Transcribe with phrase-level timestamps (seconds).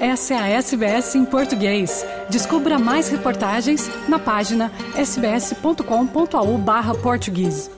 [0.00, 2.06] Essa é a SBS em português.
[2.30, 7.70] Descubra mais reportagens na página sbs.com.au/português.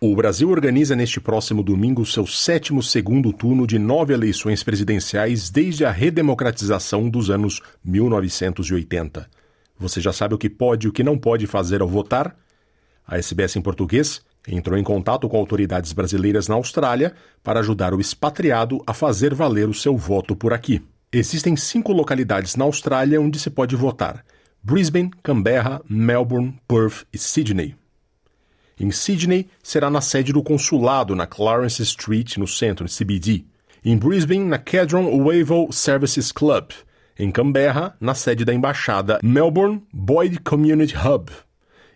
[0.00, 5.84] O Brasil organiza neste próximo domingo seu sétimo segundo turno de nove eleições presidenciais desde
[5.84, 9.28] a redemocratização dos anos 1980.
[9.78, 12.34] Você já sabe o que pode e o que não pode fazer ao votar?
[13.06, 18.00] A SBS em português entrou em contato com autoridades brasileiras na Austrália para ajudar o
[18.00, 20.82] expatriado a fazer valer o seu voto por aqui.
[21.12, 24.24] Existem cinco localidades na Austrália onde se pode votar:
[24.62, 27.74] Brisbane, Canberra, Melbourne, Perth e Sydney.
[28.78, 33.44] Em Sydney, será na sede do consulado na Clarence Street, no centro, CBD.
[33.84, 36.70] Em Brisbane, na Kedron Wavell Services Club.
[37.16, 41.30] Em Canberra, na sede da embaixada Melbourne Boyd Community Hub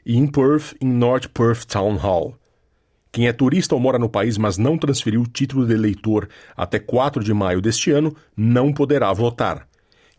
[0.09, 2.38] e em Perth, em North Perth Town Hall.
[3.19, 6.79] Quem é turista ou mora no país, mas não transferiu o título de eleitor até
[6.79, 9.67] 4 de maio deste ano, não poderá votar.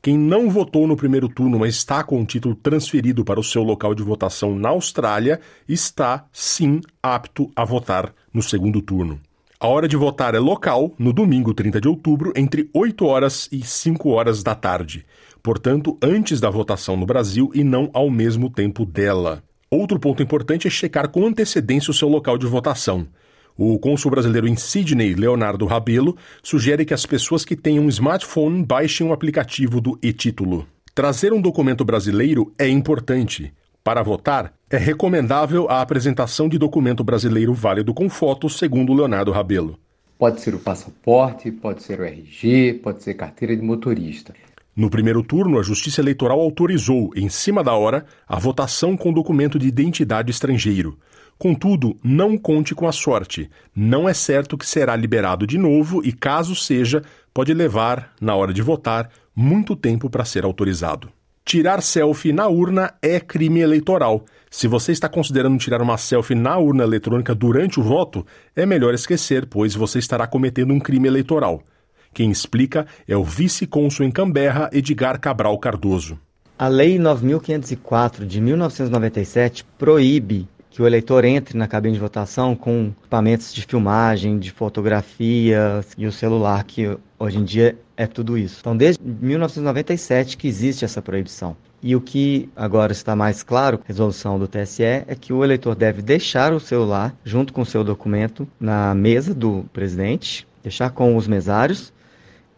[0.01, 3.63] Quem não votou no primeiro turno, mas está com o título transferido para o seu
[3.63, 9.17] local de votação na Austrália, está, sim, apto a votar no segundo turno.
[9.57, 13.63] A hora de votar é local, no domingo 30 de outubro, entre 8 horas e
[13.63, 15.05] 5 horas da tarde.
[15.41, 19.41] Portanto, antes da votação no Brasil e não ao mesmo tempo dela.
[19.71, 23.07] Outro ponto importante é checar com antecedência o seu local de votação.
[23.55, 28.65] O cônsul brasileiro em Sydney, Leonardo Rabelo, sugere que as pessoas que tenham um smartphone
[28.65, 30.65] baixem o aplicativo do e-título.
[30.95, 33.53] Trazer um documento brasileiro é importante.
[33.83, 39.77] Para votar, é recomendável a apresentação de documento brasileiro válido com foto, segundo Leonardo Rabelo.
[40.17, 44.33] Pode ser o passaporte, pode ser o RG, pode ser carteira de motorista.
[44.79, 49.59] No primeiro turno, a Justiça Eleitoral autorizou, em cima da hora, a votação com documento
[49.59, 50.97] de identidade estrangeiro.
[51.37, 53.49] Contudo, não conte com a sorte.
[53.75, 58.53] Não é certo que será liberado de novo e, caso seja, pode levar, na hora
[58.53, 61.09] de votar, muito tempo para ser autorizado.
[61.43, 64.23] Tirar selfie na urna é crime eleitoral.
[64.49, 68.25] Se você está considerando tirar uma selfie na urna eletrônica durante o voto,
[68.55, 71.65] é melhor esquecer, pois você estará cometendo um crime eleitoral.
[72.13, 76.19] Quem explica é o vice-cônsul em Canberra, Edgar Cabral Cardoso.
[76.57, 82.91] A Lei 9504 de 1997 proíbe que o eleitor entre na cabine de votação com
[82.99, 88.57] equipamentos de filmagem, de fotografia e o celular, que hoje em dia é tudo isso.
[88.61, 91.55] Então, desde 1997 que existe essa proibição.
[91.81, 96.01] E o que agora está mais claro, resolução do TSE, é que o eleitor deve
[96.01, 101.27] deixar o celular junto com o seu documento na mesa do presidente, deixar com os
[101.27, 101.93] mesários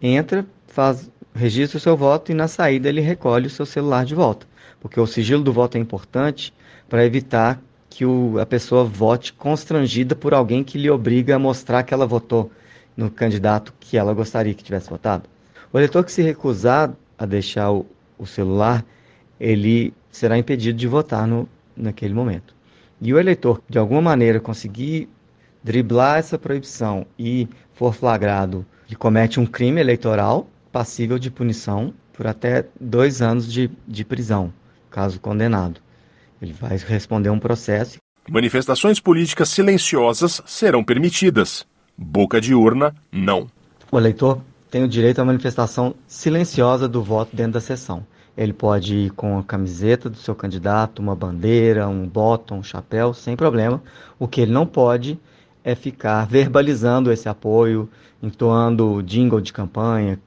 [0.01, 4.15] entra, faz, registra o seu voto e na saída ele recolhe o seu celular de
[4.15, 4.47] volta.
[4.79, 6.53] Porque o sigilo do voto é importante
[6.89, 11.83] para evitar que o, a pessoa vote constrangida por alguém que lhe obriga a mostrar
[11.83, 12.51] que ela votou
[12.95, 15.29] no candidato que ela gostaria que tivesse votado.
[15.71, 17.85] O eleitor que se recusar a deixar o,
[18.17, 18.85] o celular,
[19.39, 22.55] ele será impedido de votar no, naquele momento.
[22.99, 25.09] E o eleitor de alguma maneira conseguir
[25.63, 32.27] driblar essa proibição e for flagrado que comete um crime eleitoral passível de punição por
[32.27, 34.53] até dois anos de, de prisão,
[34.89, 35.79] caso condenado.
[36.41, 37.97] Ele vai responder um processo.
[38.29, 41.65] Manifestações políticas silenciosas serão permitidas.
[41.97, 43.47] Boca de urna, não.
[43.91, 48.05] O eleitor tem o direito à manifestação silenciosa do voto dentro da sessão.
[48.37, 53.13] Ele pode ir com a camiseta do seu candidato, uma bandeira, um bottom, um chapéu,
[53.13, 53.83] sem problema.
[54.17, 55.19] O que ele não pode
[55.63, 57.89] é ficar verbalizando esse apoio,
[58.21, 60.19] entoando jingle de campanha,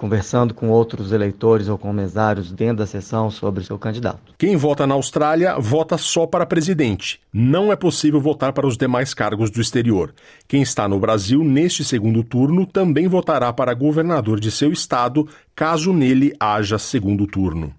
[0.00, 4.32] conversando com outros eleitores ou com mesários dentro da sessão sobre o seu candidato.
[4.38, 7.20] Quem vota na Austrália vota só para presidente.
[7.30, 10.14] Não é possível votar para os demais cargos do exterior.
[10.48, 15.92] Quem está no Brasil neste segundo turno também votará para governador de seu estado, caso
[15.92, 17.74] nele haja segundo turno.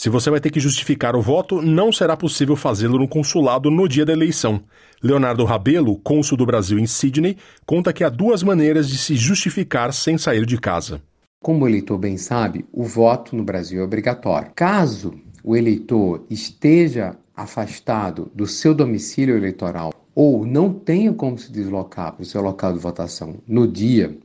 [0.00, 3.86] Se você vai ter que justificar o voto, não será possível fazê-lo no consulado no
[3.86, 4.62] dia da eleição.
[5.02, 7.36] Leonardo Rabelo, cônsul do Brasil em Sydney,
[7.66, 11.02] conta que há duas maneiras de se justificar sem sair de casa.
[11.42, 14.50] Como o eleitor bem sabe, o voto no Brasil é obrigatório.
[14.54, 15.12] Caso
[15.44, 22.22] o eleitor esteja afastado do seu domicílio eleitoral ou não tenha como se deslocar para
[22.22, 24.16] o seu local de votação no dia,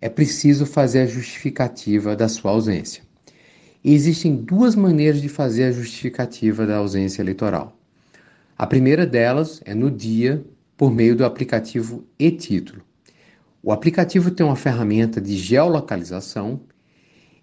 [0.00, 3.04] é preciso fazer a justificativa da sua ausência.
[3.86, 7.78] Existem duas maneiras de fazer a justificativa da ausência eleitoral.
[8.56, 10.42] A primeira delas é no dia,
[10.74, 12.80] por meio do aplicativo e-título.
[13.62, 16.62] O aplicativo tem uma ferramenta de geolocalização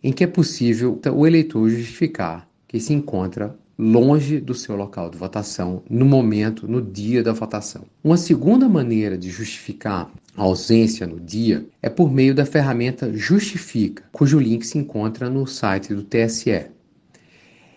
[0.01, 5.19] em que é possível o eleitor justificar que se encontra longe do seu local de
[5.19, 7.83] votação no momento, no dia da votação.
[8.03, 14.39] Uma segunda maneira de justificar ausência no dia é por meio da ferramenta Justifica, cujo
[14.39, 16.71] link se enconra no site do TSE.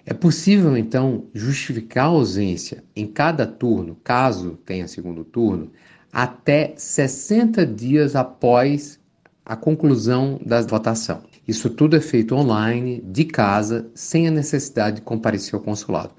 [0.06, 5.70] É possível, então, justificar a ausência em cada turno, caso tenha segundo turno,
[6.12, 9.00] até 60 dias após
[9.44, 11.22] a conclusão da votação.
[11.46, 16.14] Isso tudo é feito online, de casa, sem a necessidade de comparecer ao consulado.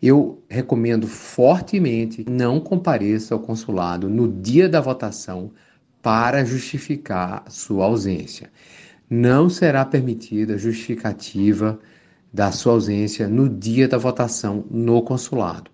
[0.00, 5.52] Eu recomendo fortemente não compareça ao consulado no dia da votação
[6.02, 8.50] para justificar sua ausência.
[9.08, 11.78] Não será permitida justificativa
[12.32, 15.70] da sua ausência no dia da votação no consulado.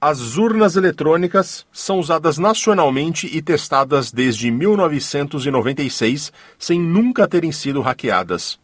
[0.00, 8.60] As urnas eletrônicas são usadas nacionalmente e testadas desde 1996, sem nunca terem sido hackeadas.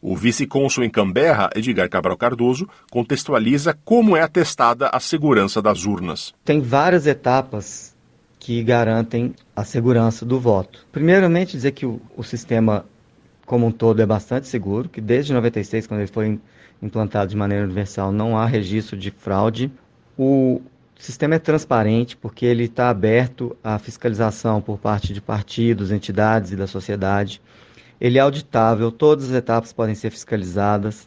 [0.00, 6.32] O vice-cônsul em Canberra, Edgar Cabral Cardoso, contextualiza como é atestada a segurança das urnas.
[6.44, 7.94] Tem várias etapas
[8.48, 10.86] que garantem a segurança do voto.
[10.90, 12.86] Primeiramente, dizer que o, o sistema
[13.44, 16.40] como um todo é bastante seguro, que desde 96, quando ele foi
[16.80, 19.70] implantado de maneira universal, não há registro de fraude.
[20.16, 20.62] O
[20.98, 26.56] sistema é transparente porque ele está aberto à fiscalização por parte de partidos, entidades e
[26.56, 27.42] da sociedade.
[28.00, 31.06] Ele é auditável, todas as etapas podem ser fiscalizadas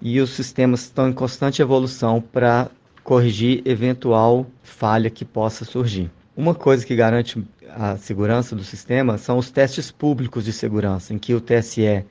[0.00, 2.70] e os sistemas estão em constante evolução para
[3.04, 6.10] corrigir eventual falha que possa surgir.
[6.40, 11.18] Uma coisa que garante a segurança do sistema são os testes públicos de segurança, em
[11.18, 12.02] que o TSE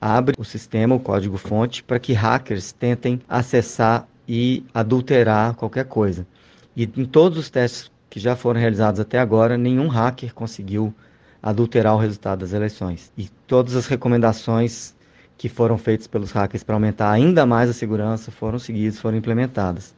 [0.00, 6.26] abre o sistema, o código-fonte, para que hackers tentem acessar e adulterar qualquer coisa.
[6.74, 10.94] E em todos os testes que já foram realizados até agora, nenhum hacker conseguiu
[11.42, 13.12] adulterar o resultado das eleições.
[13.18, 14.96] E todas as recomendações
[15.36, 19.94] que foram feitas pelos hackers para aumentar ainda mais a segurança foram seguidas, foram implementadas.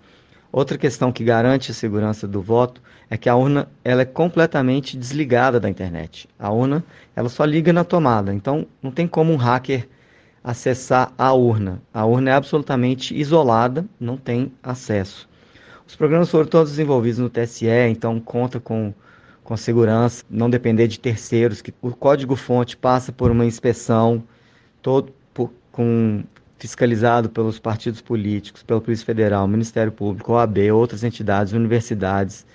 [0.53, 4.97] Outra questão que garante a segurança do voto é que a urna ela é completamente
[4.97, 6.29] desligada da internet.
[6.39, 9.89] A urna ela só liga na tomada, então não tem como um hacker
[10.43, 11.81] acessar a urna.
[11.95, 15.29] A urna é absolutamente isolada, não tem acesso.
[15.87, 18.93] Os programas foram todos desenvolvidos no TSE, então conta com,
[19.45, 24.23] com segurança, não depender de terceiros, que o código-fonte passa por uma inspeção
[24.83, 26.25] todo por, com
[26.61, 32.47] fiscalizado pelos partidos políticos, pela Polícia Federal, Ministério Público, OAB, outras entidades, universidades.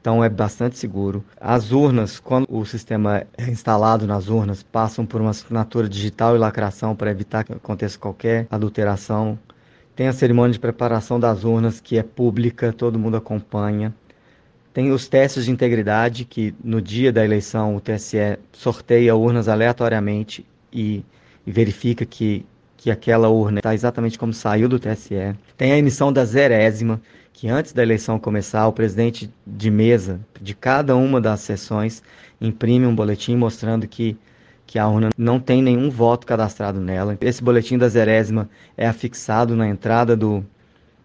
[0.00, 1.24] Então é bastante seguro.
[1.40, 6.40] As urnas, quando o sistema é instalado nas urnas, passam por uma assinatura digital e
[6.40, 9.38] lacração para evitar que aconteça qualquer adulteração.
[9.94, 13.94] Tem a cerimônia de preparação das urnas, que é pública, todo mundo acompanha.
[14.74, 20.44] Tem os testes de integridade, que no dia da eleição o TSE sorteia urnas aleatoriamente
[20.72, 21.04] e,
[21.46, 22.44] e verifica que
[22.82, 25.36] que aquela urna está exatamente como saiu do TSE.
[25.56, 27.00] Tem a emissão da zerésima,
[27.32, 32.02] que antes da eleição começar, o presidente de mesa de cada uma das sessões
[32.40, 34.16] imprime um boletim mostrando que,
[34.66, 37.16] que a urna não tem nenhum voto cadastrado nela.
[37.20, 40.44] Esse boletim da zerésima é afixado na entrada do,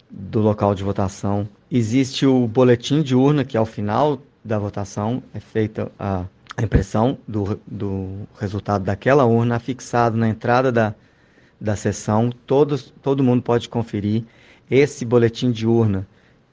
[0.10, 1.48] do local de votação.
[1.70, 6.26] Existe o boletim de urna, que ao final da votação é feita a,
[6.58, 10.96] a impressão do, do resultado daquela urna, afixado na entrada da,
[11.60, 14.24] da sessão, todos, todo mundo pode conferir.
[14.70, 16.08] Esse boletim de urna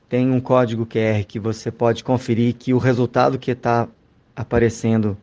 [0.09, 3.89] tem um código QR que você pode conferir que o resultado que está
[4.34, 5.17] aparecendo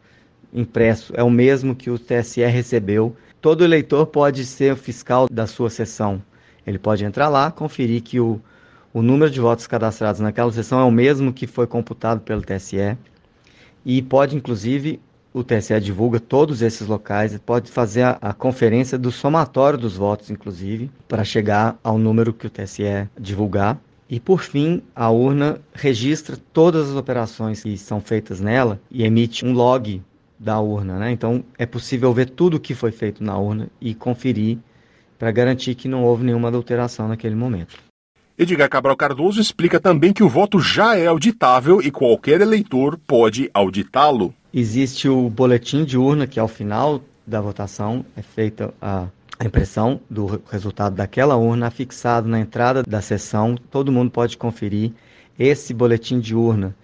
[0.54, 3.16] impresso é o mesmo que o TSE recebeu.
[3.40, 6.22] Todo eleitor pode ser o fiscal da sua sessão.
[6.66, 8.40] Ele pode entrar lá, conferir que o,
[8.94, 12.98] o número de votos cadastrados naquela sessão é o mesmo que foi computado pelo TSE
[13.86, 15.00] e pode, inclusive,
[15.34, 20.30] o TSE divulga todos esses locais, pode fazer a, a, conferência do somatório dos votos,
[20.30, 23.80] inclusive, para chegar ao número que o TSE divulgar.
[24.10, 29.46] E por fim, a urna registra todas as operações que são feitas nela e emite
[29.46, 30.02] um log
[30.38, 31.00] da urna.
[31.00, 31.12] Né?
[31.12, 34.58] Então é possível ver tudo o que foi feito na urna e conferir
[35.18, 37.78] para garantir que não houve nenhuma adulteração naquele momento.
[38.38, 43.50] Edgar Cabral Cardoso explica também que o voto já é auditável e qualquer eleitor pode
[43.54, 44.34] auditá-lo.
[44.54, 49.08] Existe o boletim de urna, que ao final da votação é feita a,
[49.40, 54.92] a impressão do resultado daquela urna, fixado na entrada da sessão, todo mundo pode conferir.
[55.40, 56.76] Esse boletim de urna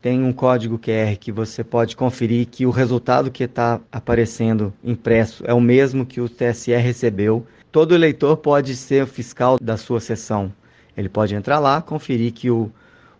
[0.00, 5.44] tem um código QR que você pode conferir que o resultado que está aparecendo impresso
[5.46, 7.46] é o mesmo que o TSE recebeu.
[7.70, 10.52] Todo eleitor pode ser o fiscal da sua sessão.
[10.96, 12.68] Ele pode entrar lá, conferir que o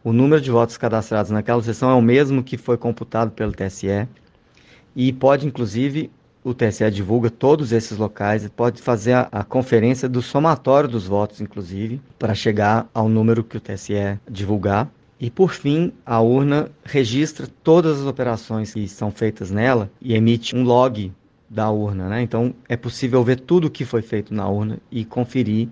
[0.05, 4.09] o número de votos cadastrados naquela sessão é o mesmo que foi computado pelo TSE
[4.97, 6.11] e pode, inclusive,
[6.45, 11.41] o TSE divulga todos esses locais, pode fazer a, a, conferência do somatório dos votos,
[11.41, 14.91] inclusive, para chegar ao número que o TSE divulgar.
[15.21, 20.57] E por fim, a urna registra todas as operações que são feitas nela e emite
[20.57, 21.13] um log
[21.49, 22.23] da urna, né?
[22.23, 25.69] Então é possível ver tudo o que foi feito na urna e conferir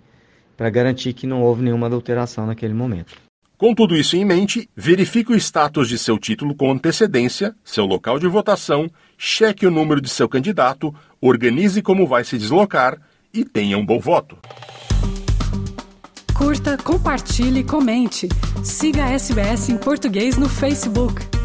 [0.57, 3.30] para garantir que não houve nenhuma adulteração naquele momento.
[3.61, 8.19] Com tudo isso em mente, verifique o status de seu título com antecedência, seu local
[8.19, 12.99] de votação, cheque o número de seu candidato, organize como vai se deslocar
[13.35, 14.38] e tenha um bom voto.
[16.35, 18.31] Curta, compartilhe, comente.
[18.64, 21.39] Siga a SBS em português no Facebook.